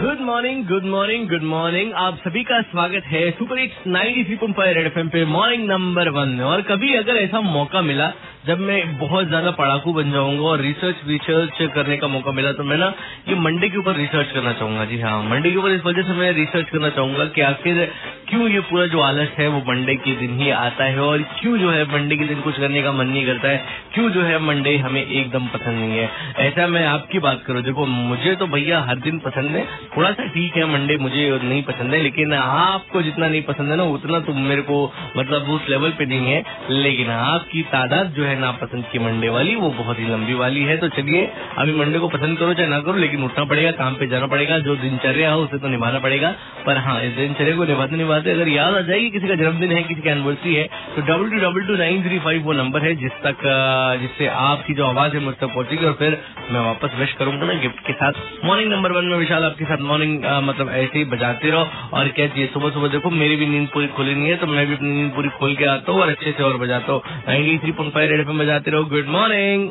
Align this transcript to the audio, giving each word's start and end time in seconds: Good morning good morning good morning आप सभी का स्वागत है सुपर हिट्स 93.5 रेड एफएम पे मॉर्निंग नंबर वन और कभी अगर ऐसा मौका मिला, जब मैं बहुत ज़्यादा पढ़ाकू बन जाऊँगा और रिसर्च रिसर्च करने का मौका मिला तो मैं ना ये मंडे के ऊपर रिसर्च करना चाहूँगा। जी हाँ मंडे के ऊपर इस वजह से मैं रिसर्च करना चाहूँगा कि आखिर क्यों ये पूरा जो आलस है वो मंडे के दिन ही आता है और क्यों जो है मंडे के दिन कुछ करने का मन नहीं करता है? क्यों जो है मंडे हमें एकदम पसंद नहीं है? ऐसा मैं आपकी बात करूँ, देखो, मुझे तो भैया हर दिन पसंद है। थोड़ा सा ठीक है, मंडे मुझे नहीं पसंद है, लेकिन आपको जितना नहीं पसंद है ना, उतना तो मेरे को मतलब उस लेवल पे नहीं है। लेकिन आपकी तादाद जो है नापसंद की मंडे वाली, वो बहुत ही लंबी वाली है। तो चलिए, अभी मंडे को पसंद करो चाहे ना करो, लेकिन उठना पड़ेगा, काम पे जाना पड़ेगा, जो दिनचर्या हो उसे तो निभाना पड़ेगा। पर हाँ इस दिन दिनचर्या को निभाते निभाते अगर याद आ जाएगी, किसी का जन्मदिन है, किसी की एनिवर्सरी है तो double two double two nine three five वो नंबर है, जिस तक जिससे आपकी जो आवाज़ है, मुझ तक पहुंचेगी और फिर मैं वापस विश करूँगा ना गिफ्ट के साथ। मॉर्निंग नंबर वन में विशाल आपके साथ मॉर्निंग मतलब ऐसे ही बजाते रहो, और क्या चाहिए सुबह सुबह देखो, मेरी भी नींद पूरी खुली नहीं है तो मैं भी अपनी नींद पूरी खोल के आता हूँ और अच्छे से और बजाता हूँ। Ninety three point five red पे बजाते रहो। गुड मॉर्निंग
Good 0.00 0.20
morning 0.20 0.62
good 0.66 0.84
morning 0.84 1.28
good 1.28 1.42
morning 1.44 1.92
आप 2.02 2.18
सभी 2.18 2.42
का 2.44 2.60
स्वागत 2.62 3.06
है 3.06 3.20
सुपर 3.30 3.58
हिट्स 3.58 3.80
93.5 3.86 4.60
रेड 4.68 4.86
एफएम 4.86 5.08
पे 5.08 5.24
मॉर्निंग 5.32 5.66
नंबर 5.68 6.08
वन 6.08 6.40
और 6.42 6.62
कभी 6.70 6.94
अगर 6.96 7.16
ऐसा 7.16 7.40
मौका 7.40 7.82
मिला, 7.82 8.06
जब 8.46 8.58
मैं 8.60 8.78
बहुत 8.98 9.26
ज़्यादा 9.28 9.50
पढ़ाकू 9.50 9.92
बन 9.92 10.12
जाऊँगा 10.12 10.46
और 10.50 10.60
रिसर्च 10.60 11.02
रिसर्च 11.08 11.58
करने 11.74 11.96
का 11.96 12.08
मौका 12.08 12.32
मिला 12.32 12.52
तो 12.52 12.64
मैं 12.64 12.78
ना 12.78 12.92
ये 13.28 13.34
मंडे 13.40 13.68
के 13.68 13.78
ऊपर 13.78 13.96
रिसर्च 13.96 14.32
करना 14.32 14.52
चाहूँगा। 14.52 14.84
जी 14.84 15.00
हाँ 15.00 15.22
मंडे 15.24 15.50
के 15.50 15.56
ऊपर 15.56 15.70
इस 15.70 15.84
वजह 15.86 16.02
से 16.02 16.14
मैं 16.14 16.32
रिसर्च 16.34 16.70
करना 16.70 16.90
चाहूँगा 16.90 17.24
कि 17.26 17.40
आखिर 17.42 17.82
क्यों 18.30 18.48
ये 18.48 18.60
पूरा 18.60 18.86
जो 18.86 19.00
आलस 19.00 19.28
है 19.38 19.48
वो 19.48 19.58
मंडे 19.68 19.94
के 19.94 20.16
दिन 20.16 20.40
ही 20.40 20.50
आता 20.50 20.84
है 20.84 21.00
और 21.00 21.18
क्यों 21.18 21.58
जो 21.58 21.70
है 21.70 21.84
मंडे 21.84 22.16
के 22.16 22.24
दिन 22.24 22.40
कुछ 22.40 22.58
करने 22.58 22.82
का 22.82 22.92
मन 22.92 23.06
नहीं 23.06 23.26
करता 23.26 23.48
है? 23.48 23.64
क्यों 23.94 24.10
जो 24.10 24.22
है 24.22 24.38
मंडे 24.38 24.76
हमें 24.76 25.06
एकदम 25.06 25.46
पसंद 25.46 25.74
नहीं 25.74 25.98
है? 25.98 26.10
ऐसा 26.38 26.66
मैं 26.66 26.86
आपकी 26.86 27.18
बात 27.18 27.42
करूँ, 27.46 27.62
देखो, 27.62 27.86
मुझे 27.86 28.34
तो 28.34 28.46
भैया 28.46 28.80
हर 28.80 28.96
दिन 28.96 29.18
पसंद 29.18 29.50
है। 29.50 29.66
थोड़ा 29.96 30.12
सा 30.12 30.24
ठीक 30.24 30.56
है, 30.56 30.72
मंडे 30.72 30.96
मुझे 30.96 31.40
नहीं 31.42 31.62
पसंद 31.62 31.94
है, 31.94 32.02
लेकिन 32.02 32.34
आपको 32.34 33.02
जितना 33.02 33.28
नहीं 33.28 33.42
पसंद 33.42 33.70
है 33.70 33.76
ना, 33.76 33.82
उतना 33.82 34.20
तो 34.20 34.32
मेरे 34.32 34.62
को 34.62 34.92
मतलब 35.16 35.42
उस 35.42 35.60
लेवल 35.70 35.90
पे 35.90 36.06
नहीं 36.06 36.26
है। 36.26 36.44
लेकिन 36.70 37.10
आपकी 37.10 37.62
तादाद 37.62 38.06
जो 38.06 38.24
है 38.24 38.40
नापसंद 38.40 38.84
की 38.92 38.98
मंडे 38.98 39.28
वाली, 39.28 39.54
वो 39.54 39.70
बहुत 39.70 39.98
ही 39.98 40.04
लंबी 40.04 40.34
वाली 40.34 40.62
है। 40.62 40.76
तो 40.76 40.88
चलिए, 40.88 41.30
अभी 41.58 41.72
मंडे 41.72 41.98
को 41.98 42.08
पसंद 42.08 42.38
करो 42.38 42.54
चाहे 42.54 42.68
ना 42.68 42.80
करो, 42.80 42.94
लेकिन 42.94 43.24
उठना 43.24 43.44
पड़ेगा, 43.44 43.70
काम 43.70 43.94
पे 43.94 44.06
जाना 44.06 44.26
पड़ेगा, 44.26 44.58
जो 44.58 44.76
दिनचर्या 44.76 45.32
हो 45.32 45.42
उसे 45.42 45.58
तो 45.58 45.68
निभाना 45.68 45.98
पड़ेगा। 45.98 46.34
पर 46.60 46.78
हाँ 46.80 47.00
इस 47.00 47.12
दिन 47.12 47.26
दिनचर्या 47.30 47.56
को 47.56 47.64
निभाते 47.64 47.96
निभाते 47.96 48.30
अगर 48.30 48.48
याद 48.50 48.74
आ 48.74 48.80
जाएगी, 48.82 49.10
किसी 49.10 49.28
का 49.28 49.34
जन्मदिन 49.36 49.72
है, 49.72 49.82
किसी 49.84 50.00
की 50.02 50.08
एनिवर्सरी 50.10 50.54
है 50.54 50.64
तो 50.96 51.02
double 51.02 51.30
two 51.30 51.38
double 51.40 51.66
two 51.66 51.76
nine 51.76 52.02
three 52.02 52.18
five 52.20 52.42
वो 52.44 52.52
नंबर 52.54 52.82
है, 52.82 52.94
जिस 52.96 53.12
तक 53.24 53.44
जिससे 54.00 54.26
आपकी 54.28 54.74
जो 54.74 54.84
आवाज़ 54.86 55.14
है, 55.14 55.20
मुझ 55.24 55.34
तक 55.36 55.54
पहुंचेगी 55.54 55.86
और 55.86 55.92
फिर 55.98 56.18
मैं 56.50 56.60
वापस 56.62 56.94
विश 56.98 57.12
करूँगा 57.18 57.46
ना 57.46 57.54
गिफ्ट 57.62 57.86
के 57.86 57.92
साथ। 57.94 58.20
मॉर्निंग 58.44 58.72
नंबर 58.72 58.92
वन 58.92 59.04
में 59.06 59.16
विशाल 59.18 59.44
आपके 59.44 59.64
साथ 59.64 59.84
मॉर्निंग 59.88 60.24
मतलब 60.44 60.70
ऐसे 60.74 60.98
ही 60.98 61.04
बजाते 61.10 61.50
रहो, 61.50 61.66
और 61.92 62.08
क्या 62.10 62.26
चाहिए 62.28 62.46
सुबह 62.48 62.70
सुबह 62.70 62.88
देखो, 62.88 63.10
मेरी 63.12 63.36
भी 63.36 63.46
नींद 63.48 63.68
पूरी 63.74 63.86
खुली 63.98 64.14
नहीं 64.14 64.28
है 64.28 64.36
तो 64.36 64.46
मैं 64.48 64.66
भी 64.66 64.74
अपनी 64.74 64.92
नींद 64.92 65.12
पूरी 65.14 65.28
खोल 65.38 65.54
के 65.56 65.68
आता 65.68 65.92
हूँ 65.92 66.00
और 66.00 66.10
अच्छे 66.10 66.32
से 66.32 66.42
और 66.42 66.56
बजाता 66.58 66.92
हूँ। 66.92 67.02
Ninety 67.28 67.58
three 67.58 67.72
point 67.72 67.94
five 67.94 68.10
red 68.10 68.26
पे 68.26 68.38
बजाते 68.38 68.70
रहो। 68.70 68.84
गुड 68.86 69.08
मॉर्निंग 69.10 69.70